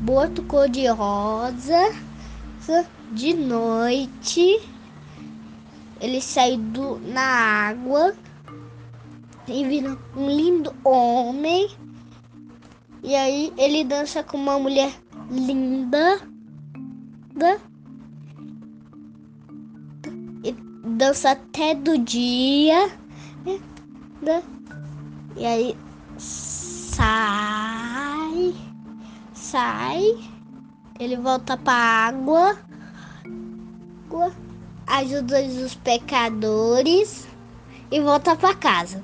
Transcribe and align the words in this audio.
aborto 0.00 0.42
cor-de-rosa. 0.44 1.92
De 3.12 3.34
noite, 3.34 4.60
ele 6.00 6.20
sai 6.20 6.56
do, 6.56 6.98
na 7.00 7.22
água 7.22 8.14
e 9.46 9.64
vira 9.64 9.98
um 10.16 10.28
lindo 10.28 10.74
homem. 10.84 11.68
E 13.02 13.14
aí 13.14 13.52
ele 13.56 13.84
dança 13.84 14.22
com 14.22 14.36
uma 14.36 14.58
mulher 14.58 14.92
linda. 15.30 16.20
E 20.44 20.52
dança 20.96 21.30
até 21.30 21.74
do 21.74 21.96
dia. 21.98 22.90
E 25.36 25.46
aí. 25.46 25.76
Sai. 29.50 30.14
Ele 31.00 31.16
volta 31.16 31.56
pra 31.56 31.72
água. 31.72 32.58
Ajuda 34.86 35.40
os 35.40 35.74
pecadores. 35.74 37.26
E 37.90 37.98
volta 37.98 38.36
pra 38.36 38.54
casa. 38.54 39.02